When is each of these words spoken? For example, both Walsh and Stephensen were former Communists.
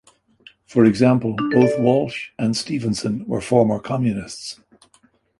For 0.65 0.83
example, 0.83 1.35
both 1.51 1.79
Walsh 1.79 2.29
and 2.39 2.57
Stephensen 2.57 3.23
were 3.27 3.39
former 3.39 3.77
Communists. 3.79 4.59